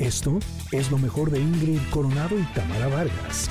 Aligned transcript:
Esto 0.00 0.38
es 0.72 0.90
lo 0.90 0.96
mejor 0.96 1.30
de 1.30 1.38
Ingrid 1.38 1.78
Coronado 1.90 2.38
y 2.38 2.42
Tamara 2.54 2.88
Vargas. 2.88 3.50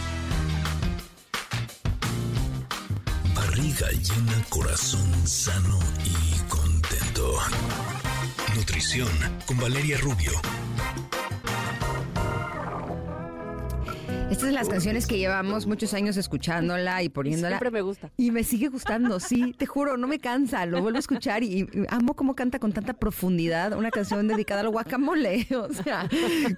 Barriga 3.35 3.87
llena, 3.91 4.43
corazón 4.49 5.27
sano 5.27 5.77
y 6.03 6.39
contento. 6.49 7.37
Nutrición 8.55 9.09
con 9.45 9.59
Valeria 9.59 9.99
Rubio. 9.99 10.31
Estas 14.29 14.41
son 14.41 14.53
las 14.53 14.69
canciones 14.69 15.07
que 15.07 15.17
llevamos 15.17 15.65
muchos 15.65 15.93
años 15.95 16.15
escuchándola 16.15 17.01
y 17.01 17.09
poniéndola. 17.09 17.49
Siempre 17.57 17.71
me 17.71 17.81
gusta. 17.81 18.11
Y 18.15 18.29
me 18.29 18.43
sigue 18.43 18.67
gustando, 18.67 19.19
sí, 19.19 19.53
te 19.57 19.65
juro, 19.65 19.97
no 19.97 20.07
me 20.07 20.19
cansa, 20.19 20.65
lo 20.67 20.81
vuelvo 20.81 20.97
a 20.97 20.99
escuchar 20.99 21.43
y, 21.43 21.61
y 21.61 21.67
amo 21.89 22.13
cómo 22.15 22.35
canta 22.35 22.59
con 22.59 22.71
tanta 22.71 22.93
profundidad 22.93 23.75
una 23.75 23.89
canción 23.89 24.27
dedicada 24.27 24.61
al 24.61 24.69
guacamole. 24.69 25.47
O 25.59 25.73
sea, 25.73 26.07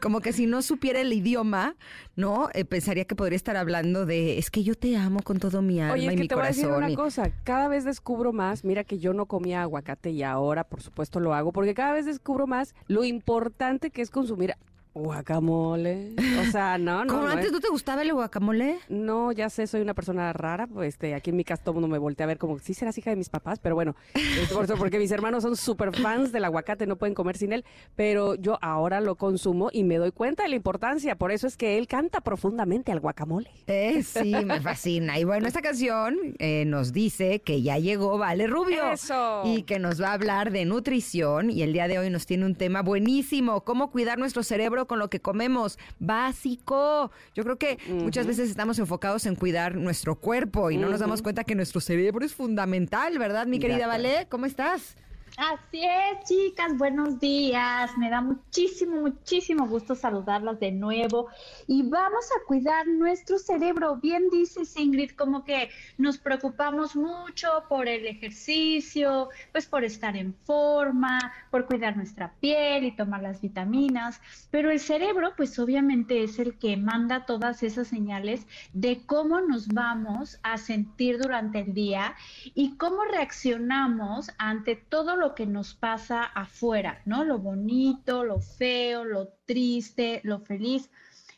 como 0.02 0.20
que 0.20 0.34
si 0.34 0.46
no 0.48 0.62
supiera 0.62 1.00
el 1.02 1.12
idioma, 1.14 1.76
¿no? 2.16 2.50
Eh, 2.54 2.66
pensaría 2.66 3.06
que 3.06 3.16
podría 3.16 3.36
estar 3.38 3.56
hablando 3.58 4.06
de, 4.06 4.38
es 4.38 4.52
que 4.52 4.64
yo 4.64 4.76
te 4.76 4.96
amo 4.98 5.22
con 5.24 5.40
todo 5.40 5.62
mi 5.62 5.80
alma 5.82 5.94
Oye, 5.94 6.08
es 6.08 6.14
y 6.14 6.16
que 6.18 6.22
mi 6.24 6.28
te 6.28 6.36
voy 6.36 6.44
a 6.44 6.48
decir 6.48 6.64
corazón. 6.66 6.84
una 6.84 6.92
y- 6.92 6.96
cosa, 6.96 7.32
cada 7.44 7.68
vez 7.68 7.84
descubro 7.86 8.32
más, 8.34 8.64
mira 8.66 8.84
que 8.84 9.00
yo 9.00 9.14
no 9.14 9.26
comía 9.28 9.62
aguacate 9.62 10.12
y 10.12 10.24
ahora 10.24 10.66
por 10.66 10.82
supuesto 10.82 11.20
lo 11.20 11.34
hago, 11.34 11.52
porque 11.54 11.74
cada 11.74 11.94
vez 11.94 12.06
descubro 12.06 12.48
más 12.48 12.76
lo 12.88 13.04
importante 13.06 13.90
que 13.92 14.02
es 14.02 14.10
consumir 14.12 14.56
guacamole. 14.94 16.14
O 16.42 16.52
sea, 16.52 16.78
no, 16.80 17.06
no. 17.06 17.14
¿Cómo 17.14 17.26
no 17.26 17.32
antes 17.32 17.48
es- 17.48 17.52
no 17.52 17.60
te 17.60 17.70
gustaba 17.70 18.02
el 18.02 18.14
guacamole? 18.14 18.80
No, 18.90 19.32
ya 19.32 19.50
sé, 19.50 19.68
soy 19.68 19.82
una 19.82 19.94
persona 19.94 20.32
rara, 20.34 20.68
pues 20.68 20.90
este, 20.90 21.14
aquí 21.16 21.30
en 21.30 21.38
mi 21.38 21.44
casa 21.44 21.64
todo 21.64 21.72
el 21.72 21.82
mundo 21.82 21.88
me 21.88 21.98
voltea 21.98 22.26
a 22.26 22.28
ver 22.28 22.38
como, 22.38 22.60
sí 22.60 22.74
serás 22.74 22.98
hija 22.98 23.10
de 23.10 23.16
mis 23.16 23.30
papás, 23.30 23.60
pero 23.60 23.76
bueno, 23.76 23.96
es 24.14 24.52
por 24.52 24.66
eso, 24.66 24.76
porque 24.78 25.00
mis 25.00 25.12
hermanos 25.12 25.44
son 25.44 25.56
súper 25.56 25.96
fans 25.96 26.32
del 26.32 26.46
aguacate, 26.46 26.86
no 26.88 26.98
pueden 26.98 27.16
comer 27.16 27.38
sin 27.38 27.54
él, 27.54 27.64
pero 27.96 28.36
yo 28.36 28.58
ahora 28.62 29.02
lo 29.02 29.16
consumo 29.16 29.70
y 29.72 29.84
me 29.84 29.98
doy 29.98 30.12
cuenta 30.12 30.44
de 30.44 30.50
la 30.50 30.56
importancia, 30.56 31.16
por 31.16 31.32
eso 31.32 31.48
es 31.48 31.58
que 31.58 31.78
él 31.78 31.88
canta 31.88 32.22
profundamente 32.22 32.92
al 32.92 33.00
guacamole. 33.00 33.50
Eh, 33.68 34.04
sí, 34.04 34.34
me 34.46 34.60
fascina. 34.62 35.20
Y 35.20 35.24
bueno, 35.24 35.48
esta 35.48 35.62
canción 35.62 36.18
eh, 36.40 36.66
nos 36.66 36.92
dice 36.94 37.40
que 37.42 37.62
ya 37.62 37.78
llegó 37.78 38.18
Vale 38.18 38.48
Rubio. 38.48 38.92
¡Eso! 38.92 39.44
Y 39.46 39.64
que 39.64 39.80
nos 39.80 40.02
va 40.02 40.10
a 40.10 40.14
hablar 40.14 40.52
de 40.52 40.66
nutrición. 40.66 41.50
Y 41.50 41.62
el 41.64 41.74
día 41.74 41.88
de 41.88 42.00
hoy 42.00 42.10
nos 42.10 42.26
tiene 42.26 42.46
un 42.46 42.56
tema 42.56 42.82
buenísimo. 42.82 43.62
Cómo 43.62 43.92
cuidar 43.92 44.18
nuestro 44.20 44.44
cerebro 44.44 44.81
con 44.88 45.00
lo 45.00 45.10
que 45.10 45.20
comemos. 45.20 45.78
Básico. 46.00 47.12
Yo 47.36 47.44
creo 47.44 47.58
que 47.58 47.78
muchas 47.90 48.28
veces 48.28 48.50
estamos 48.50 48.80
enfocados 48.80 49.26
en 49.26 49.36
cuidar 49.36 49.76
nuestro 49.76 50.16
cuerpo 50.16 50.72
y 50.72 50.78
no 50.78 50.90
nos 50.90 51.00
damos 51.00 51.22
cuenta 51.22 51.44
que 51.44 51.56
nuestro 51.56 51.82
cerebro 51.82 52.26
es 52.26 52.34
fundamental, 52.34 53.18
¿verdad, 53.18 53.48
mi 53.48 53.60
querida. 53.60 53.88
Vale? 53.88 54.28
¿Cómo 54.30 54.46
estás? 54.46 54.96
Así 55.38 55.82
es, 55.82 56.28
chicas, 56.28 56.78
buenos 56.78 57.20
días. 57.20 57.98
Me 57.98 58.10
da 58.10 58.20
muchísimo, 58.20 58.98
muchísimo 58.98 59.66
gusto 59.66 59.96
saludarlas 59.96 60.60
de 60.60 60.74
nuevo. 60.74 61.30
Y 61.68 61.84
vamos 61.84 62.26
a 62.36 62.46
cuidar 62.46 62.86
nuestro 62.88 63.40
cerebro. 63.40 63.96
Bien 63.96 64.30
dices, 64.30 64.76
Ingrid, 64.78 65.12
como 65.12 65.46
que 65.46 65.70
nos 65.98 66.18
preocupamos 66.18 66.98
mucho 66.98 67.48
por 67.70 67.88
el 67.88 68.08
ejercicio, 68.08 69.30
pues 69.54 69.68
por 69.68 69.86
estar 69.86 70.18
en 70.18 70.34
forma, 70.44 71.32
por 71.50 71.66
cuidar 71.66 71.96
nuestra 71.96 72.34
piel 72.42 72.84
y 72.84 72.96
tomar 72.96 73.22
las 73.22 73.40
vitaminas. 73.40 74.20
Pero 74.52 74.70
el 74.70 74.82
cerebro, 74.82 75.34
pues 75.38 75.58
obviamente 75.60 76.24
es 76.24 76.40
el 76.40 76.58
que 76.58 76.76
manda 76.76 77.26
todas 77.26 77.64
esas 77.64 77.88
señales 77.88 78.46
de 78.74 79.06
cómo 79.06 79.40
nos 79.40 79.70
vamos 79.70 80.40
a 80.44 80.58
sentir 80.58 81.20
durante 81.20 81.60
el 81.60 81.74
día 81.74 82.16
y 82.54 82.76
cómo 82.76 83.06
reaccionamos 83.06 84.30
ante 84.38 84.76
todo 84.76 85.21
lo 85.22 85.36
que 85.36 85.46
nos 85.46 85.76
pasa 85.76 86.24
afuera, 86.24 87.02
¿no? 87.06 87.24
Lo 87.24 87.38
bonito, 87.38 88.24
lo 88.24 88.42
feo, 88.42 89.06
lo 89.06 89.30
triste, 89.46 90.20
lo 90.24 90.40
feliz. 90.40 90.90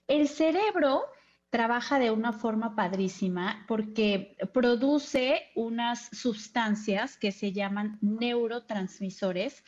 El 0.07 0.29
cerebro 0.29 1.03
trabaja 1.49 1.99
de 1.99 2.09
una 2.09 2.31
forma 2.31 2.75
padrísima 2.75 3.65
porque 3.67 4.37
produce 4.53 5.43
unas 5.55 6.09
sustancias 6.13 7.17
que 7.17 7.31
se 7.31 7.51
llaman 7.51 7.99
neurotransmisores 8.01 9.63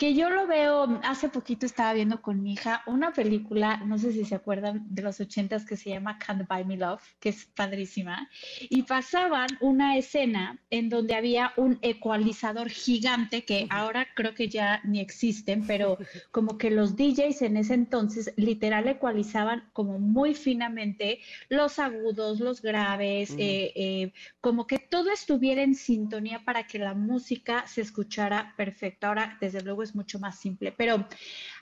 que 0.00 0.14
yo 0.14 0.30
lo 0.30 0.46
veo, 0.46 0.98
hace 1.04 1.28
poquito 1.28 1.66
estaba 1.66 1.92
viendo 1.92 2.22
con 2.22 2.42
mi 2.42 2.54
hija 2.54 2.82
una 2.86 3.12
película, 3.12 3.76
no 3.84 3.98
sé 3.98 4.12
si 4.14 4.24
se 4.24 4.34
acuerdan 4.34 4.86
de 4.88 5.02
los 5.02 5.20
ochentas 5.20 5.66
que 5.66 5.76
se 5.76 5.90
llama 5.90 6.18
Can't 6.18 6.48
Buy 6.48 6.64
Me 6.64 6.78
Love, 6.78 7.02
que 7.20 7.28
es 7.28 7.44
padrísima, 7.54 8.26
y 8.70 8.84
pasaban 8.84 9.48
una 9.60 9.98
escena 9.98 10.58
en 10.70 10.88
donde 10.88 11.14
había 11.14 11.52
un 11.58 11.78
ecualizador 11.82 12.70
gigante 12.70 13.44
que 13.44 13.66
ahora 13.68 14.06
creo 14.14 14.32
que 14.32 14.48
ya 14.48 14.80
ni 14.84 15.00
existen, 15.00 15.66
pero 15.66 15.98
como 16.30 16.56
que 16.56 16.70
los 16.70 16.96
DJs 16.96 17.42
en 17.42 17.58
ese 17.58 17.74
entonces 17.74 18.32
literal 18.36 18.88
ecualizaban 18.88 19.68
como 19.74 19.98
muy 19.98 20.34
finamente 20.34 21.20
los 21.50 21.78
agudos, 21.78 22.40
los 22.40 22.62
graves, 22.62 23.32
Mm. 23.32 23.38
eh, 23.38 23.72
eh, 23.76 24.12
como 24.40 24.66
que 24.66 24.78
todo 24.78 25.10
estuviera 25.12 25.62
en 25.62 25.74
sintonía 25.74 26.42
para 26.42 26.66
que 26.66 26.78
la 26.78 26.94
música 26.94 27.66
se 27.66 27.82
escuchara 27.82 28.54
perfecto. 28.56 29.06
Ahora, 29.06 29.36
desde 29.42 29.60
luego, 29.60 29.82
es 29.82 29.89
mucho 29.94 30.18
más 30.18 30.38
simple, 30.38 30.72
pero 30.72 31.06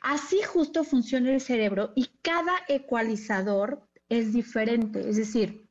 así 0.03 0.41
justo 0.43 0.84
funciona 0.84 1.33
el 1.33 1.41
cerebro 1.41 1.93
y 1.97 2.11
cada 2.22 2.53
ecualizador 2.69 3.89
es 4.09 4.33
diferente, 4.33 5.00
es 5.09 5.16
decir, 5.16 5.69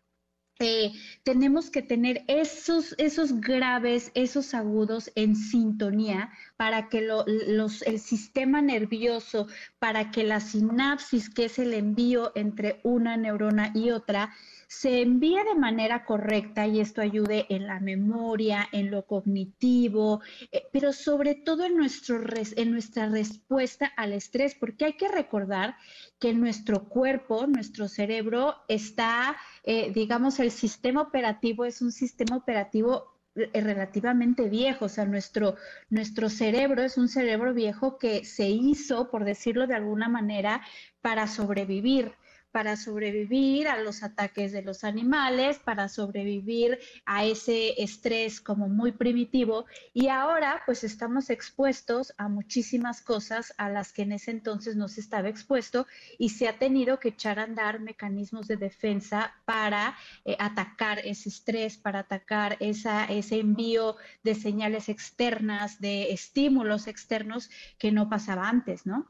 eh, 0.60 0.92
tenemos 1.24 1.70
que 1.70 1.84
tener 1.84 2.24
esos, 2.28 2.96
esos 2.98 3.40
graves, 3.42 4.12
esos 4.16 4.56
agudos 4.56 5.12
en 5.14 5.36
sintonía 5.36 6.32
para 6.56 6.90
que 6.90 7.02
lo- 7.02 7.26
los, 7.28 7.84
el 7.84 8.00
sistema 8.00 8.60
nervioso, 8.62 9.48
para 9.78 10.10
que 10.10 10.24
la 10.24 10.40
sinapsis, 10.40 11.30
que 11.30 11.46
es 11.46 11.60
el 11.60 11.76
envío 11.76 12.32
entre 12.34 12.80
una 12.84 13.18
neurona 13.18 13.72
y 13.76 13.92
otra, 13.92 14.34
se 14.68 15.02
envíe 15.02 15.38
de 15.46 15.56
manera 15.56 16.04
correcta 16.06 16.68
y 16.68 16.80
esto 16.82 17.02
ayude 17.02 17.46
en 17.50 17.68
la 17.68 17.80
memoria, 17.80 18.68
en 18.72 18.92
lo 18.92 19.06
cognitivo, 19.06 20.22
eh, 20.52 20.64
pero 20.74 20.92
sobre 20.94 21.36
todo 21.36 21.64
en, 21.66 21.78
nuestro 21.78 22.18
res- 22.20 22.54
en 22.58 22.72
nuestra 22.72 23.08
respuesta 23.08 23.86
al 23.96 24.14
estrés, 24.14 24.56
porque 24.56 24.86
hay 24.86 24.94
que 24.94 25.08
recordar 25.08 25.76
que 26.20 26.34
nuestro 26.34 26.90
cuerpo, 26.90 27.48
nuestro 27.48 27.88
cerebro 27.88 28.56
está, 28.68 29.38
eh, 29.64 29.92
digamos, 29.94 30.40
el 30.40 30.52
sistema 30.52 31.02
operativo 31.02 31.66
es 31.66 31.82
un 31.82 31.92
sistema 31.92 32.36
operativo 32.38 33.16
eh, 33.36 33.50
relativamente 33.62 34.50
viejo, 34.50 34.86
o 34.86 34.90
sea, 34.90 35.06
nuestro, 35.06 35.56
nuestro 35.90 36.30
cerebro 36.30 36.84
es 36.84 36.98
un 36.98 37.08
cerebro 37.08 37.54
viejo 37.54 37.98
que 37.98 38.26
se 38.26 38.50
hizo, 38.50 39.10
por 39.10 39.24
decirlo 39.26 39.68
de 39.68 39.76
alguna 39.76 40.10
manera, 40.10 40.62
para 41.02 41.28
sobrevivir 41.28 42.14
para 42.58 42.76
sobrevivir 42.76 43.68
a 43.68 43.78
los 43.78 44.02
ataques 44.02 44.52
de 44.52 44.64
los 44.64 44.84
animales, 44.84 45.60
para 45.60 45.88
sobrevivir 45.90 46.80
a 47.06 47.24
ese 47.24 47.80
estrés 47.84 48.42
como 48.42 48.68
muy 48.68 48.94
primitivo. 48.94 49.68
Y 49.94 50.08
ahora 50.08 50.64
pues 50.66 50.84
estamos 50.84 51.30
expuestos 51.30 52.16
a 52.18 52.28
muchísimas 52.30 53.02
cosas 53.02 53.54
a 53.60 53.70
las 53.70 53.94
que 53.94 54.02
en 54.02 54.14
ese 54.14 54.32
entonces 54.32 54.76
no 54.76 54.88
se 54.88 55.02
estaba 55.02 55.30
expuesto 55.30 55.86
y 56.18 56.30
se 56.30 56.48
ha 56.48 56.58
tenido 56.58 57.00
que 57.00 57.10
echar 57.10 57.38
a 57.38 57.44
andar 57.44 57.80
mecanismos 57.80 58.48
de 58.48 58.58
defensa 58.58 59.36
para 59.46 59.96
eh, 60.26 60.36
atacar 60.40 60.98
ese 61.06 61.30
estrés, 61.30 61.78
para 61.78 62.00
atacar 62.00 62.58
ese 62.60 63.40
envío 63.40 63.98
de 64.24 64.34
señales 64.34 64.90
externas, 64.90 65.80
de 65.80 66.12
estímulos 66.12 66.88
externos 66.88 67.52
que 67.78 67.92
no 67.92 68.10
pasaba 68.10 68.50
antes, 68.50 68.88
¿no? 68.88 69.06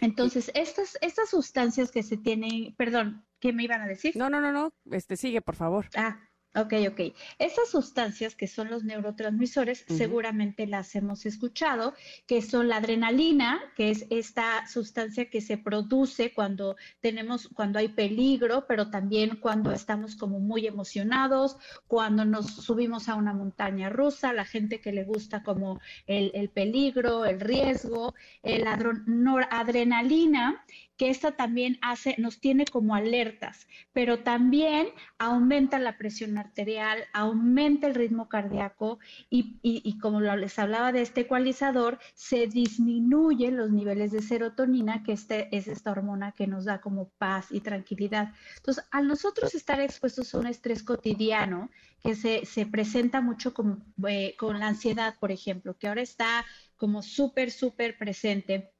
Entonces, 0.00 0.50
estas, 0.54 0.98
estas 1.00 1.30
sustancias 1.30 1.90
que 1.90 2.02
se 2.02 2.16
tienen, 2.16 2.74
perdón, 2.76 3.26
¿qué 3.40 3.52
me 3.52 3.64
iban 3.64 3.80
a 3.80 3.86
decir? 3.86 4.16
No, 4.16 4.28
no, 4.28 4.40
no, 4.40 4.52
no, 4.52 4.72
este 4.90 5.16
sigue, 5.16 5.40
por 5.40 5.56
favor. 5.56 5.88
Ah, 5.96 6.18
ok, 6.56 6.72
ok. 6.90 7.00
Estas 7.38 7.70
sustancias 7.70 8.34
que 8.34 8.46
son 8.46 8.70
los 8.70 8.84
neurotransmisores, 8.84 9.84
seguramente 9.88 10.66
las 10.66 10.94
hemos 10.94 11.26
escuchado, 11.26 11.94
que 12.26 12.42
son 12.42 12.68
la 12.68 12.76
adrenalina, 12.76 13.60
que 13.76 13.90
es 13.90 14.06
esta 14.10 14.66
sustancia 14.66 15.28
que 15.30 15.40
se 15.40 15.58
produce 15.58 16.32
cuando 16.32 16.76
tenemos, 17.00 17.48
cuando 17.48 17.78
hay 17.78 17.88
peligro, 17.88 18.66
pero 18.66 18.90
también 18.90 19.36
cuando 19.36 19.72
estamos 19.72 20.16
como 20.16 20.40
muy 20.40 20.66
emocionados, 20.66 21.56
cuando 21.86 22.24
nos 22.24 22.46
subimos 22.46 23.08
a 23.08 23.14
una 23.14 23.32
montaña 23.32 23.90
rusa, 23.90 24.32
la 24.32 24.44
gente 24.44 24.80
que 24.80 24.92
le 24.92 25.04
gusta 25.04 25.42
como 25.42 25.80
el, 26.06 26.30
el 26.34 26.48
peligro, 26.48 27.24
el 27.24 27.40
riesgo, 27.40 28.14
el 28.42 28.64
noradrenalina, 29.06 30.64
que 30.96 31.10
esta 31.10 31.32
también 31.32 31.78
hace, 31.82 32.14
nos 32.18 32.40
tiene 32.40 32.64
como 32.66 32.94
alertas, 32.94 33.66
pero 33.92 34.20
también 34.20 34.88
aumenta 35.18 35.78
la 35.78 35.98
presión 35.98 36.38
arterial, 36.38 37.04
aumenta 37.12 37.86
el 37.86 37.94
ritmo 37.94 38.28
cardíaco 38.28 38.98
y, 39.30 39.58
y- 39.62 39.98
como 39.98 40.20
les 40.20 40.58
hablaba 40.58 40.92
de 40.92 41.02
este 41.02 41.22
ecualizador, 41.22 41.98
se 42.14 42.46
disminuyen 42.46 43.56
los 43.56 43.70
niveles 43.70 44.12
de 44.12 44.22
serotonina, 44.22 45.02
que 45.02 45.12
este, 45.12 45.54
es 45.56 45.68
esta 45.68 45.90
hormona 45.90 46.32
que 46.32 46.46
nos 46.46 46.64
da 46.64 46.80
como 46.80 47.10
paz 47.18 47.48
y 47.50 47.60
tranquilidad. 47.60 48.32
Entonces, 48.56 48.84
al 48.90 49.06
nosotros 49.08 49.54
estar 49.54 49.80
expuestos 49.80 50.34
a 50.34 50.38
un 50.38 50.46
estrés 50.46 50.82
cotidiano, 50.82 51.70
que 52.02 52.14
se, 52.14 52.44
se 52.46 52.66
presenta 52.66 53.20
mucho 53.20 53.52
como, 53.54 53.78
eh, 54.08 54.34
con 54.38 54.58
la 54.60 54.68
ansiedad, 54.68 55.16
por 55.18 55.32
ejemplo, 55.32 55.76
que 55.78 55.88
ahora 55.88 56.02
está 56.02 56.44
como 56.76 57.02
súper, 57.02 57.50
súper 57.50 57.96
presente 57.98 58.72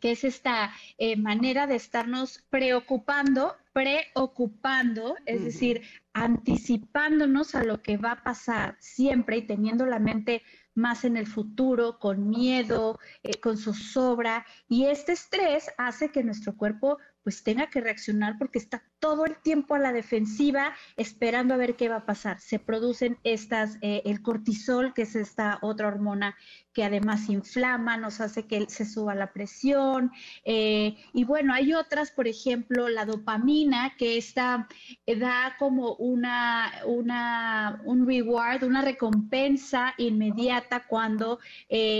que 0.00 0.12
es 0.12 0.24
esta 0.24 0.72
eh, 0.98 1.16
manera 1.16 1.66
de 1.66 1.76
estarnos 1.76 2.44
preocupando, 2.50 3.56
preocupando, 3.72 5.14
es 5.26 5.44
decir, 5.44 5.82
anticipándonos 6.12 7.54
a 7.54 7.62
lo 7.62 7.82
que 7.82 7.96
va 7.96 8.12
a 8.12 8.22
pasar 8.22 8.76
siempre 8.80 9.38
y 9.38 9.46
teniendo 9.46 9.86
la 9.86 9.98
mente 9.98 10.42
más 10.74 11.04
en 11.04 11.16
el 11.16 11.26
futuro, 11.26 11.98
con 11.98 12.28
miedo, 12.28 12.98
eh, 13.22 13.38
con 13.40 13.58
zozobra. 13.58 14.46
Y 14.68 14.86
este 14.86 15.12
estrés 15.12 15.70
hace 15.78 16.10
que 16.10 16.24
nuestro 16.24 16.56
cuerpo 16.56 16.98
pues 17.22 17.42
tenga 17.42 17.68
que 17.68 17.80
reaccionar 17.80 18.38
porque 18.38 18.58
está 18.58 18.82
todo 18.98 19.24
el 19.24 19.36
tiempo 19.36 19.74
a 19.74 19.78
la 19.78 19.92
defensiva 19.92 20.74
esperando 20.96 21.54
a 21.54 21.56
ver 21.56 21.76
qué 21.76 21.88
va 21.88 21.96
a 21.96 22.06
pasar. 22.06 22.40
Se 22.40 22.58
producen 22.58 23.18
estas, 23.24 23.78
eh, 23.80 24.02
el 24.04 24.22
cortisol, 24.22 24.94
que 24.94 25.02
es 25.02 25.16
esta 25.16 25.58
otra 25.62 25.88
hormona 25.88 26.36
que 26.72 26.84
además 26.84 27.28
inflama, 27.28 27.96
nos 27.96 28.20
hace 28.20 28.46
que 28.46 28.68
se 28.68 28.84
suba 28.84 29.14
la 29.14 29.32
presión. 29.32 30.12
Eh, 30.44 30.96
y 31.12 31.24
bueno, 31.24 31.52
hay 31.52 31.74
otras, 31.74 32.12
por 32.12 32.28
ejemplo, 32.28 32.88
la 32.88 33.04
dopamina, 33.04 33.96
que 33.96 34.16
esta 34.16 34.68
eh, 35.06 35.16
da 35.16 35.56
como 35.58 35.94
una, 35.94 36.70
una, 36.86 37.82
un 37.84 38.06
reward, 38.06 38.62
una 38.62 38.82
recompensa 38.82 39.94
inmediata 39.98 40.86
cuando 40.86 41.40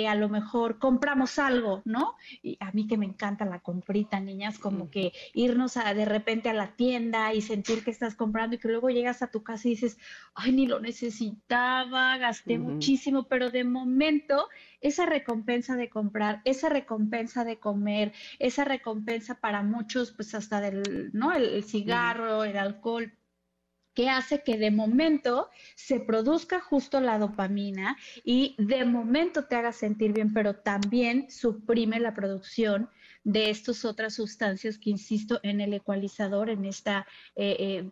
a 0.09 0.15
lo 0.15 0.29
mejor 0.29 0.79
compramos 0.79 1.39
algo, 1.39 1.83
¿no? 1.85 2.17
Y 2.43 2.57
a 2.61 2.71
mí 2.73 2.87
que 2.87 2.97
me 2.97 3.07
encanta 3.07 3.45
la 3.45 3.61
comprita, 3.61 4.21
niñas, 4.21 4.59
como 4.59 4.91
que 4.91 5.10
irnos 5.35 5.77
a, 5.77 5.95
de 5.95 6.05
repente 6.05 6.49
a 6.49 6.55
la 6.55 6.75
tienda 6.77 7.33
y 7.35 7.43
sentir 7.43 7.85
que 7.85 7.91
estás 7.91 8.15
comprando 8.15 8.57
y 8.57 8.59
que 8.59 8.69
luego 8.69 8.91
llegas 8.91 9.23
a 9.23 9.31
tu 9.31 9.43
casa 9.43 9.69
y 9.69 9.73
dices, 9.73 9.99
ay, 10.35 10.53
ni 10.53 10.67
lo 10.67 10.81
necesitaba, 10.81 12.17
gasté 12.19 12.59
muchísimo, 12.59 13.29
pero 13.29 13.51
de 13.51 13.65
momento 13.65 14.49
esa 14.81 15.07
recompensa 15.07 15.77
de 15.77 15.89
comprar, 15.89 16.41
esa 16.45 16.69
recompensa 16.69 17.45
de 17.45 17.59
comer, 17.59 18.13
esa 18.39 18.65
recompensa 18.65 19.35
para 19.35 19.63
muchos, 19.63 20.13
pues 20.13 20.35
hasta 20.35 20.61
del, 20.61 21.11
¿no? 21.13 21.33
El, 21.33 21.63
cigarro, 21.65 22.45
el 22.45 22.57
alcohol, 22.57 23.13
que 23.95 24.09
hace 24.09 24.43
que 24.43 24.59
de 24.59 24.71
momento 24.71 25.51
se 25.75 26.01
produzca 26.01 26.61
justo 26.61 27.01
la 27.01 27.19
dopamina 27.19 27.97
y 28.25 28.55
de 28.59 28.85
momento 28.85 29.45
te 29.45 29.57
haga 29.57 29.73
sentir 29.73 30.13
bien, 30.13 30.33
pero 30.33 30.55
también 30.55 31.31
suprime 31.31 32.01
la 32.01 32.15
producción 32.15 32.89
de 33.25 33.51
estas 33.51 33.85
otras 33.85 34.15
sustancias 34.15 34.79
que, 34.79 34.91
insisto, 34.91 35.41
en 35.43 35.61
el 35.61 35.75
ecualizador, 35.75 36.49
en 36.49 36.65
este 36.65 36.93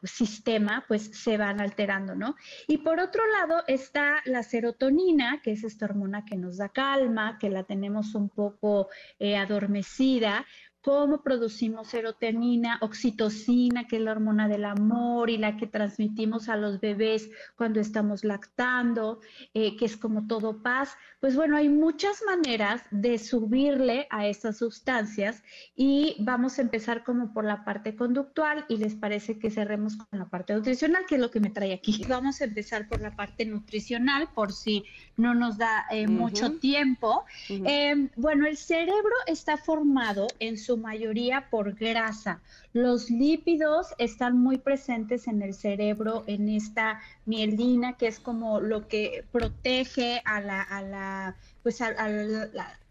sistema, 0.05 0.85
pues 0.89 1.11
se 1.12 1.37
van 1.37 1.61
alterando, 1.61 2.15
¿no? 2.15 2.35
Y 2.67 2.79
por 2.79 2.99
otro 2.99 3.23
lado 3.31 3.62
está 3.67 4.23
la 4.25 4.43
serotonina, 4.43 5.41
que 5.43 5.53
es 5.53 5.65
esta 5.65 5.85
hormona 5.87 6.25
que 6.25 6.37
nos 6.37 6.56
da 6.56 6.71
calma, 6.71 7.39
que 7.39 7.50
la 7.50 7.65
tenemos 7.65 8.15
un 8.15 8.29
poco 8.31 8.89
eh, 9.19 9.37
adormecida, 9.37 10.47
cómo 10.83 11.23
producimos 11.23 11.89
serotonina, 11.89 12.79
oxitocina, 12.81 13.87
que 13.87 13.97
es 13.97 14.03
la 14.03 14.13
hormona 14.13 14.49
del 14.49 14.65
amor 14.65 15.29
y 15.31 15.37
la 15.37 15.57
que 15.57 15.67
transmitimos 15.67 16.49
a 16.49 16.57
los 16.57 16.81
bebés 16.81 17.31
cuando 17.57 17.81
estamos 17.81 18.25
lactando, 18.25 19.21
eh, 19.55 19.77
que 19.77 19.85
es 19.85 19.97
como 19.97 20.27
todo 20.27 20.63
paz. 20.63 20.97
Pues 21.21 21.35
bueno, 21.35 21.57
hay 21.57 21.69
muchas 21.69 22.23
maneras 22.25 22.83
de 22.91 23.19
subirle 23.19 24.07
a 24.11 24.27
estas 24.29 24.59
sustancias 24.59 25.43
y 25.75 26.17
vamos 26.21 26.59
a 26.59 26.63
empezar 26.63 27.03
como 27.03 27.33
por 27.33 27.45
la 27.45 27.65
parte 27.65 27.97
conductual 27.97 28.65
y 28.69 28.77
les 28.77 28.95
parece 28.95 29.39
que 29.39 29.51
cerremos 29.51 29.97
con 29.97 30.19
la 30.19 30.29
parte 30.29 30.55
nutricional, 30.55 31.07
que 31.07 31.17
es 31.17 31.21
lo 31.21 31.31
que 31.31 31.41
me 31.41 31.51
trae 31.51 31.75
aquí. 31.75 32.05
Vamos 32.09 32.41
a 32.41 32.45
empezar 32.45 32.89
por 32.89 33.01
la 33.01 33.17
parte 33.17 33.45
nutricional, 33.45 34.29
por 34.35 34.53
si 34.53 34.85
no 35.17 35.35
nos 35.35 35.59
da 35.59 35.87
eh, 35.91 36.07
mucho 36.07 36.53
tiempo. 36.59 37.25
Eh, 37.49 38.11
bueno, 38.17 38.47
el 38.47 38.57
cerebro 38.57 39.15
está 39.27 39.57
formado 39.57 40.29
en 40.39 40.57
su 40.57 40.68
mayoría 40.76 41.49
por 41.50 41.75
grasa. 41.75 42.41
Los 42.73 43.11
lípidos 43.11 43.94
están 43.99 44.37
muy 44.37 44.59
presentes 44.59 45.26
en 45.26 45.43
el 45.43 45.55
cerebro, 45.55 46.25
en 46.26 46.49
esta 46.49 47.00
mielina, 47.25 47.97
que 47.97 48.09
es 48.09 48.20
como 48.20 48.61
lo 48.61 48.88
que 48.88 49.25
protege 49.32 50.20
a 50.25 50.41
la, 50.41 50.62
a 50.62 50.82
la 50.82 51.37
pues 51.63 51.81
a, 51.81 51.93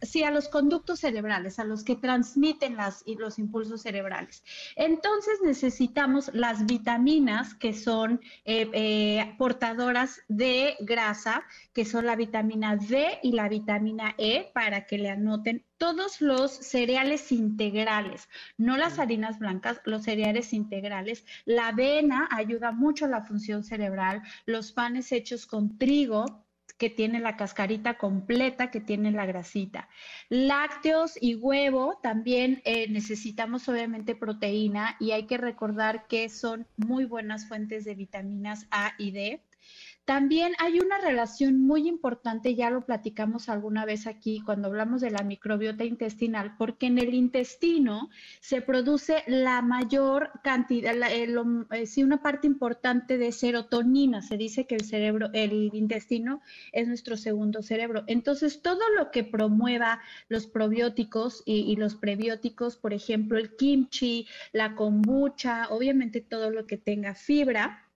sí, 0.01 0.23
a 0.23 0.31
los 0.31 0.47
conductos 0.49 0.99
cerebrales, 0.99 1.59
a 1.59 1.63
los 1.63 1.83
que 1.83 1.95
transmiten 1.95 2.75
las, 2.75 3.03
los 3.17 3.39
impulsos 3.39 3.81
cerebrales. 3.81 4.43
Entonces 4.75 5.39
necesitamos 5.43 6.29
las 6.33 6.65
vitaminas 6.65 7.53
que 7.55 7.73
son 7.73 8.21
eh, 8.45 8.69
eh, 8.73 9.35
portadoras 9.37 10.19
de 10.27 10.75
grasa, 10.81 11.43
que 11.73 11.85
son 11.85 12.05
la 12.05 12.15
vitamina 12.15 12.75
D 12.75 13.19
y 13.23 13.31
la 13.31 13.49
vitamina 13.49 14.15
E, 14.17 14.51
para 14.53 14.85
que 14.85 14.97
le 14.97 15.09
anoten 15.09 15.63
todos 15.77 16.21
los 16.21 16.51
cereales 16.51 17.31
integrales, 17.31 18.29
no 18.57 18.77
las 18.77 18.97
harinas 18.99 19.37
blancas, 19.37 19.79
los 19.85 20.03
cereales 20.03 20.53
integrales. 20.53 21.23
La 21.45 21.67
avena 21.69 22.27
ayuda 22.31 22.71
mucho 22.71 23.05
a 23.05 23.09
la 23.09 23.21
función 23.21 23.63
cerebral, 23.63 24.23
los 24.45 24.71
panes 24.71 25.11
hechos 25.11 25.45
con 25.45 25.77
trigo 25.77 26.46
que 26.77 26.89
tiene 26.89 27.19
la 27.19 27.35
cascarita 27.37 27.97
completa, 27.97 28.71
que 28.71 28.79
tiene 28.79 29.11
la 29.11 29.25
grasita. 29.25 29.89
Lácteos 30.29 31.17
y 31.19 31.35
huevo, 31.35 31.99
también 32.01 32.61
eh, 32.65 32.87
necesitamos 32.89 33.67
obviamente 33.67 34.15
proteína 34.15 34.95
y 34.99 35.11
hay 35.11 35.25
que 35.25 35.37
recordar 35.37 36.07
que 36.07 36.29
son 36.29 36.67
muy 36.77 37.05
buenas 37.05 37.47
fuentes 37.47 37.85
de 37.85 37.95
vitaminas 37.95 38.67
A 38.71 38.93
y 38.97 39.11
D. 39.11 39.41
También 40.07 40.53
hay 40.59 40.79
una 40.79 40.99
relación 40.99 41.59
muy 41.59 41.85
importante, 41.85 42.55
ya 42.55 42.69
lo 42.69 42.85
platicamos 42.85 43.49
alguna 43.49 43.83
vez 43.83 44.07
aquí 44.07 44.39
cuando 44.39 44.69
hablamos 44.69 45.01
de 45.01 45.11
la 45.11 45.21
microbiota 45.21 45.83
intestinal, 45.83 46.55
porque 46.57 46.85
en 46.85 46.97
el 46.97 47.13
intestino 47.13 48.09
se 48.39 48.61
produce 48.61 49.25
la 49.27 49.61
mayor 49.61 50.31
cantidad, 50.45 50.95
eh, 51.11 51.85
sí, 51.85 52.03
una 52.03 52.21
parte 52.21 52.47
importante 52.47 53.17
de 53.17 53.33
serotonina. 53.33 54.21
Se 54.21 54.37
dice 54.37 54.65
que 54.65 54.75
el 54.75 54.85
cerebro, 54.85 55.29
el 55.33 55.71
intestino 55.73 56.39
es 56.71 56.87
nuestro 56.87 57.17
segundo 57.17 57.61
cerebro. 57.61 58.05
Entonces, 58.07 58.61
todo 58.61 58.89
lo 58.95 59.11
que 59.11 59.25
promueva 59.25 59.99
los 60.29 60.47
probióticos 60.47 61.43
y, 61.45 61.69
y 61.69 61.75
los 61.75 61.95
prebióticos, 61.95 62.77
por 62.77 62.93
ejemplo, 62.93 63.37
el 63.37 63.57
kimchi, 63.57 64.25
la 64.53 64.73
kombucha, 64.73 65.67
obviamente 65.69 66.21
todo 66.21 66.49
lo 66.49 66.65
que 66.65 66.77
tenga 66.77 67.13
fibra, 67.13 67.86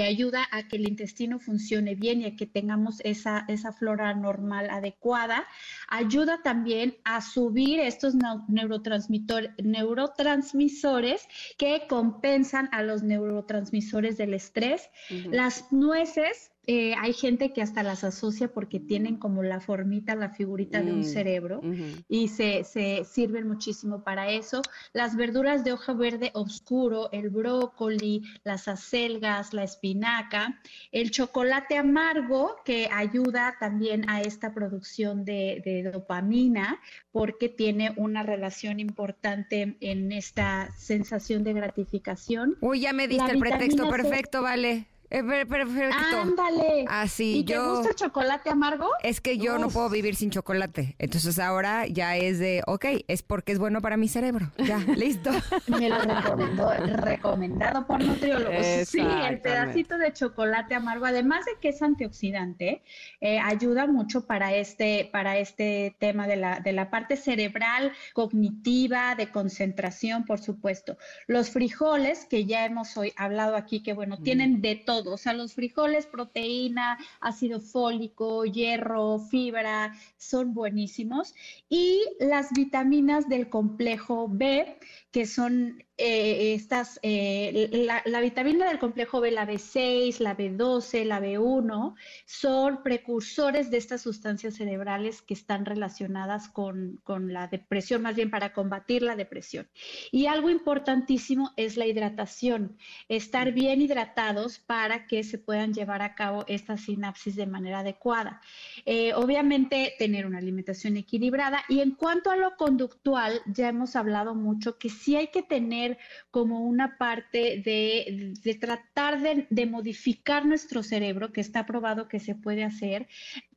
que 0.00 0.06
ayuda 0.06 0.48
a 0.50 0.66
que 0.66 0.76
el 0.76 0.88
intestino 0.88 1.38
funcione 1.38 1.94
bien 1.94 2.22
y 2.22 2.24
a 2.24 2.34
que 2.34 2.46
tengamos 2.46 3.02
esa, 3.04 3.44
esa 3.48 3.70
flora 3.70 4.14
normal 4.14 4.70
adecuada. 4.70 5.46
Ayuda 5.88 6.40
también 6.42 6.96
a 7.04 7.20
subir 7.20 7.80
estos 7.80 8.14
neurotransmisores 8.48 11.28
que 11.58 11.82
compensan 11.86 12.70
a 12.72 12.82
los 12.82 13.02
neurotransmisores 13.02 14.16
del 14.16 14.32
estrés. 14.32 14.88
Las 15.30 15.70
nueces 15.70 16.50
eh, 16.72 16.94
hay 16.96 17.14
gente 17.14 17.52
que 17.52 17.62
hasta 17.62 17.82
las 17.82 18.04
asocia 18.04 18.46
porque 18.46 18.78
tienen 18.78 19.16
como 19.16 19.42
la 19.42 19.58
formita, 19.58 20.14
la 20.14 20.30
figurita 20.30 20.80
de 20.80 20.92
un 20.92 21.00
mm, 21.00 21.04
cerebro 21.04 21.60
y 22.08 22.28
se, 22.28 22.62
se, 22.62 23.04
sirven 23.04 23.48
muchísimo 23.48 24.04
para 24.04 24.30
eso. 24.30 24.62
Las 24.92 25.16
verduras 25.16 25.64
de 25.64 25.72
hoja 25.72 25.94
verde 25.94 26.30
oscuro, 26.32 27.08
el 27.10 27.28
brócoli, 27.30 28.22
las 28.44 28.68
acelgas, 28.68 29.52
la 29.52 29.64
espinaca, 29.64 30.60
el 30.92 31.10
chocolate 31.10 31.76
amargo 31.76 32.54
que 32.64 32.88
ayuda 32.92 33.56
también 33.58 34.08
a 34.08 34.22
esta 34.22 34.54
producción 34.54 35.24
de, 35.24 35.62
de 35.64 35.90
dopamina 35.90 36.78
porque 37.10 37.48
tiene 37.48 37.94
una 37.96 38.22
relación 38.22 38.78
importante 38.78 39.76
en 39.80 40.12
esta 40.12 40.70
sensación 40.78 41.42
de 41.42 41.52
gratificación. 41.52 42.58
Uy, 42.60 42.78
ya 42.82 42.92
me 42.92 43.08
diste 43.08 43.32
el 43.32 43.40
pretexto 43.40 43.90
perfecto, 43.90 44.40
vale. 44.42 44.86
Eh, 45.10 45.24
perfecto. 45.24 45.96
Ándale. 46.20 46.84
Así 46.88 47.38
¿Y 47.38 47.44
te 47.44 47.58
gusta 47.58 47.88
el 47.90 47.96
chocolate 47.96 48.48
amargo? 48.48 48.88
Es 49.02 49.20
que 49.20 49.38
yo 49.38 49.58
no 49.58 49.68
puedo 49.68 49.90
vivir 49.90 50.14
sin 50.14 50.30
chocolate. 50.30 50.94
Entonces 50.98 51.40
ahora 51.40 51.88
ya 51.88 52.16
es 52.16 52.38
de, 52.38 52.62
ok, 52.66 52.86
es 53.08 53.22
porque 53.22 53.50
es 53.50 53.58
bueno 53.58 53.80
para 53.80 53.96
mi 53.96 54.06
cerebro. 54.06 54.52
Ya, 54.56 54.78
listo. 54.96 55.30
Me 55.66 55.88
lo 55.88 55.98
recomendó, 55.98 56.72
recomendado 56.96 57.86
por 57.86 58.04
nutriólogos. 58.04 58.64
Sí, 58.86 59.00
el 59.00 59.40
pedacito 59.40 59.98
de 59.98 60.12
chocolate 60.12 60.76
amargo, 60.76 61.06
además 61.06 61.44
de 61.44 61.52
que 61.60 61.70
es 61.70 61.82
antioxidante, 61.82 62.82
eh, 63.20 63.40
ayuda 63.40 63.88
mucho 63.88 64.26
para 64.26 64.54
este, 64.54 65.08
para 65.12 65.38
este 65.38 65.96
tema 65.98 66.28
de 66.28 66.36
la, 66.36 66.60
de 66.60 66.72
la 66.72 66.88
parte 66.88 67.16
cerebral, 67.16 67.92
cognitiva, 68.12 69.16
de 69.16 69.28
concentración, 69.30 70.24
por 70.24 70.38
supuesto. 70.38 70.96
Los 71.26 71.50
frijoles, 71.50 72.26
que 72.26 72.44
ya 72.44 72.64
hemos 72.64 72.96
hoy 72.96 73.12
hablado 73.16 73.56
aquí, 73.56 73.82
que 73.82 73.92
bueno, 73.92 74.18
tienen 74.18 74.62
de 74.62 74.76
todo 74.76 74.99
o 75.06 75.16
sea, 75.16 75.32
los 75.32 75.54
frijoles, 75.54 76.06
proteína, 76.06 76.98
ácido 77.20 77.60
fólico, 77.60 78.44
hierro, 78.44 79.18
fibra, 79.18 79.94
son 80.16 80.54
buenísimos. 80.54 81.34
Y 81.68 82.02
las 82.18 82.52
vitaminas 82.52 83.28
del 83.28 83.48
complejo 83.48 84.28
B, 84.28 84.78
que 85.10 85.26
son 85.26 85.82
eh, 86.02 86.54
estas, 86.54 86.98
eh, 87.02 87.68
la, 88.04 88.20
vitamina 88.20 88.66
del 88.66 88.78
complejo 88.78 89.20
B, 89.20 89.30
la 89.30 89.46
B6, 89.46 90.18
la 90.20 90.34
B12, 90.34 91.04
la 91.04 91.20
B1, 91.20 91.94
son 92.24 92.82
precursores 92.82 93.70
de 93.70 93.76
estas 93.76 94.00
sustancias 94.00 94.54
cerebrales 94.54 95.20
que 95.20 95.34
están 95.34 95.66
relacionadas 95.66 96.48
con, 96.48 96.98
con 97.04 97.34
la 97.34 97.48
depresión, 97.48 98.00
más 98.00 98.14
bien 98.16 98.30
para 98.30 98.54
combatir 98.54 99.02
la 99.02 99.14
depresión. 99.14 99.68
Y 100.10 100.24
algo 100.24 100.48
importantísimo 100.48 101.52
es 101.56 101.76
la 101.76 101.86
hidratación, 101.86 102.78
estar 103.08 103.52
bien 103.52 103.82
hidratados 103.82 104.58
para 104.58 105.06
que 105.06 105.22
se 105.22 105.36
puedan 105.36 105.74
llevar 105.74 106.00
a 106.00 106.14
cabo 106.14 106.44
estas 106.48 106.80
sinapsis 106.80 107.36
de 107.36 107.46
manera 107.46 107.80
adecuada. 107.80 108.40
Eh, 108.86 109.12
obviamente, 109.14 109.94
tener 109.98 110.24
una 110.24 110.38
alimentación 110.38 110.96
equilibrada. 110.96 111.62
Y 111.68 111.80
en 111.80 111.90
cuanto 111.90 112.30
a 112.30 112.36
lo 112.36 112.56
conductual, 112.56 113.42
ya 113.46 113.68
hemos 113.68 113.96
hablado 113.96 114.34
mucho 114.34 114.78
que 114.78 114.88
sí 114.88 115.16
hay 115.16 115.28
que 115.28 115.42
tener 115.42 115.89
como 116.30 116.60
una 116.60 116.96
parte 116.98 117.62
de, 117.64 118.56
tratar 118.60 119.20
de, 119.20 119.66
modificar 119.66 120.46
nuestro 120.46 120.82
cerebro, 120.82 121.32
que 121.32 121.40
está 121.40 121.66
probado 121.66 122.08
que 122.08 122.20
se 122.20 122.34
puede 122.34 122.64
hacer, 122.64 123.08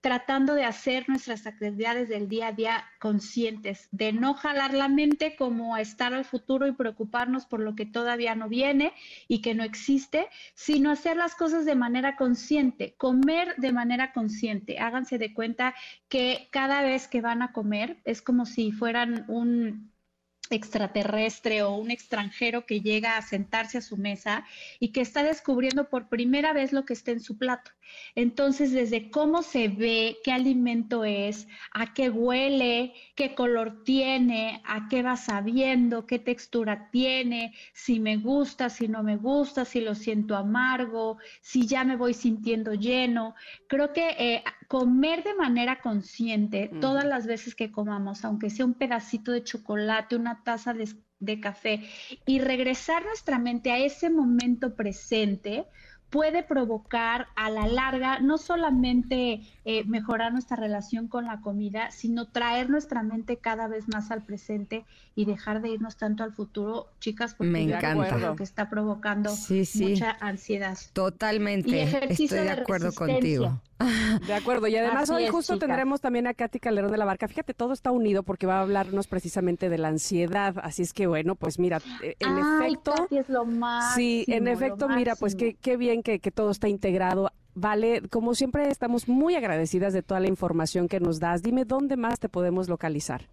tratando 0.02 0.54
de 0.54 0.66
hacer 0.66 1.08
nuestras 1.08 1.48
actividades 1.48 2.10
del 2.10 2.28
día 2.28 2.48
a 2.48 2.52
día 2.52 2.86
conscientes, 3.00 3.88
de 3.92 4.12
no 4.12 4.34
jalar 4.34 4.74
la 4.74 4.90
mente 4.90 5.36
como 5.36 5.76
a 5.76 5.82
estar 5.82 6.14
al 6.14 6.26
futuro 6.26 6.68
y 6.68 6.74
preocuparnos 6.74 7.46
por 7.46 7.60
lo 7.62 7.76
que 7.76 7.86
todavía 7.86 8.36
no 8.36 8.50
viene 8.50 8.94
y 9.28 9.42
que 9.42 9.56
no 9.56 9.64
existe, 9.64 10.28
sino 10.54 10.92
hacer 10.92 11.18
las 11.18 11.36
cosas 11.36 11.66
de 11.66 11.76
manera 11.76 12.16
consciente, 12.16 12.96
comer 12.98 13.56
de 13.58 13.72
manera 13.72 14.12
consciente. 14.12 14.80
Háganse 14.80 15.18
de 15.18 15.34
cuenta 15.34 15.74
que 16.10 16.48
cada 16.52 16.82
vez 16.82 17.08
que 17.08 17.22
van 17.22 17.42
a 17.42 17.52
comer 17.52 18.02
es 18.06 18.22
como 18.22 18.46
si 18.46 18.72
fueran 18.72 19.26
un 19.28 19.93
extraterrestre 20.56 21.64
o 21.64 21.76
un 21.76 21.92
extranjero 21.92 22.66
que 22.66 22.82
llega 22.82 23.18
a 23.18 23.22
sentarse 23.22 23.78
a 23.78 23.82
su 23.82 23.98
mesa 23.98 24.46
y 24.80 24.92
que 24.92 25.02
está 25.02 25.24
descubriendo 25.24 25.90
por 25.90 26.10
primera 26.10 26.54
vez 26.54 26.74
lo 26.74 26.86
que 26.86 26.94
está 26.94 27.12
en 27.12 27.22
su 27.22 27.38
plato. 27.38 27.72
Entonces, 28.16 28.72
desde 28.72 29.10
cómo 29.10 29.44
se 29.44 29.68
ve, 29.68 30.18
qué 30.24 30.32
alimento 30.32 31.04
es, 31.04 31.48
a 31.72 31.94
qué 31.94 32.10
huele, 32.10 32.94
qué 33.16 33.36
color 33.36 33.84
tiene, 33.84 34.62
a 34.66 34.88
qué 34.90 35.02
va 35.04 35.18
sabiendo, 35.18 36.06
qué 36.06 36.20
textura 36.20 36.90
tiene, 36.92 37.54
si 37.74 38.00
me 38.00 38.18
gusta, 38.18 38.70
si 38.70 38.88
no 38.88 39.04
me 39.04 39.18
gusta, 39.18 39.66
si 39.66 39.82
lo 39.82 39.96
siento 39.96 40.36
amargo, 40.36 41.18
si 41.42 41.68
ya 41.68 41.84
me 41.84 41.96
voy 41.96 42.14
sintiendo 42.14 42.74
lleno. 42.74 43.36
Creo 43.68 43.94
que 43.94 44.16
eh, 44.18 44.44
comer 44.68 45.24
de 45.24 45.36
manera 45.36 45.82
consciente 45.82 46.72
todas 46.82 47.06
las 47.06 47.26
veces 47.26 47.56
que 47.56 47.72
comamos, 47.72 48.26
aunque 48.26 48.50
sea 48.50 48.66
un 48.66 48.74
pedacito 48.74 49.32
de 49.32 49.44
chocolate, 49.44 50.16
una 50.16 50.44
taza 50.44 50.74
de, 50.74 50.90
de 51.20 51.40
café, 51.40 51.84
y 52.26 52.40
regresar 52.40 53.04
nuestra 53.06 53.40
mente 53.40 53.72
a 53.72 53.80
ese 53.80 54.10
momento 54.10 54.76
presente, 54.76 55.66
puede 56.14 56.44
provocar 56.44 57.26
a 57.36 57.50
la 57.50 57.66
larga 57.66 58.20
no 58.20 58.38
solamente 58.38 59.42
eh, 59.66 59.84
mejorar 59.86 60.32
nuestra 60.32 60.56
relación 60.56 61.08
con 61.08 61.26
la 61.26 61.42
comida, 61.42 61.90
sino 61.90 62.28
traer 62.28 62.70
nuestra 62.70 63.02
mente 63.02 63.38
cada 63.38 63.68
vez 63.68 63.88
más 63.88 64.12
al 64.12 64.22
presente 64.22 64.86
y 65.16 65.26
dejar 65.26 65.64
de 65.64 65.70
irnos 65.70 65.98
tanto 65.98 66.24
al 66.24 66.32
futuro, 66.32 66.86
chicas, 67.00 67.34
porque 67.34 67.52
me 67.52 67.64
encanta. 67.64 68.20
lo 68.20 68.36
que 68.36 68.44
está 68.44 68.70
provocando 68.70 69.32
mucha 69.32 70.12
ansiedad. 70.20 70.78
Totalmente, 70.94 71.82
estoy 72.12 72.28
de 72.28 72.52
acuerdo 72.52 72.94
contigo. 72.94 73.60
De 74.28 74.34
acuerdo, 74.34 74.68
y 74.68 74.76
además 74.76 75.10
hoy 75.10 75.28
justo 75.28 75.58
tendremos 75.58 76.02
también 76.02 76.28
a 76.28 76.34
Katy 76.34 76.60
Calderón 76.60 76.92
de 76.92 76.98
la 76.98 77.06
Barca. 77.06 77.28
Fíjate, 77.28 77.54
todo 77.54 77.74
está 77.74 77.92
unido 77.92 78.24
porque 78.24 78.48
va 78.48 78.58
a 78.58 78.62
hablarnos 78.62 79.08
precisamente 79.08 79.70
de 79.70 79.78
la 79.78 79.90
ansiedad. 79.90 80.56
Así 80.64 80.84
es 80.84 80.94
que 80.94 81.08
bueno, 81.08 81.36
pues 81.36 81.60
mira, 81.60 81.82
eh, 82.02 82.16
en 82.20 82.38
efecto. 82.38 82.94
es 83.12 83.30
lo 83.30 83.46
máximo, 83.46 83.96
sí, 83.96 84.26
en 84.28 84.48
efecto, 84.48 84.88
mira, 84.90 85.16
pues 85.16 85.36
qué, 85.36 85.56
qué 85.56 85.78
bien 85.78 86.04
que, 86.04 86.20
que 86.20 86.32
todo 86.32 86.52
está 86.52 86.68
integrado. 86.68 87.32
Vale, 87.56 88.02
como 88.10 88.34
siempre 88.34 88.70
estamos 88.70 89.08
muy 89.08 89.36
agradecidas 89.36 89.94
de 89.94 90.02
toda 90.02 90.20
la 90.20 90.28
información 90.28 90.88
que 90.88 91.00
nos 91.00 91.20
das. 91.20 91.44
Dime 91.44 91.66
dónde 91.66 91.98
más 91.98 92.20
te 92.20 92.30
podemos 92.30 92.68
localizar. 92.68 93.30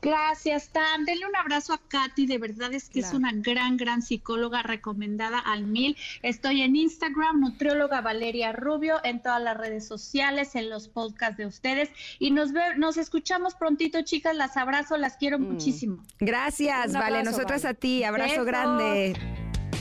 Gracias, 0.00 0.68
Tan. 0.68 1.04
Denle 1.04 1.26
un 1.26 1.36
abrazo 1.36 1.72
a 1.72 1.80
Katy. 1.88 2.26
De 2.26 2.38
verdad 2.38 2.72
es 2.72 2.88
que 2.88 3.00
es 3.00 3.12
una 3.12 3.30
gran, 3.32 3.76
gran 3.76 4.02
psicóloga 4.02 4.62
recomendada 4.62 5.38
al 5.38 5.66
mil. 5.66 5.96
Estoy 6.22 6.62
en 6.62 6.76
Instagram, 6.76 7.40
nutrióloga 7.40 8.00
Valeria 8.00 8.52
Rubio, 8.52 9.00
en 9.04 9.22
todas 9.22 9.42
las 9.42 9.56
redes 9.56 9.86
sociales, 9.86 10.54
en 10.54 10.70
los 10.70 10.88
podcasts 10.88 11.36
de 11.36 11.46
ustedes. 11.46 11.90
Y 12.18 12.30
nos, 12.30 12.52
ve, 12.52 12.76
nos 12.76 12.96
escuchamos 12.96 13.54
prontito, 13.54 14.02
chicas. 14.02 14.36
Las 14.36 14.56
abrazo, 14.56 14.96
las 14.96 15.16
quiero 15.16 15.38
mm. 15.38 15.42
muchísimo. 15.42 16.04
Gracias, 16.20 16.92
Vale. 16.92 17.22
Nosotras 17.22 17.64
a 17.64 17.74
ti. 17.74 18.04
Abrazo 18.04 18.44
grande. 18.44 19.16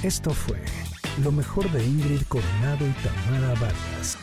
Esto 0.04 0.32
fue 0.32 0.60
lo 1.24 1.32
mejor 1.32 1.70
de 1.72 1.84
Ingrid 1.84 2.22
Coronado 2.28 2.88
y 2.88 2.92
Tamara 3.04 3.54
Vargas. 3.60 4.18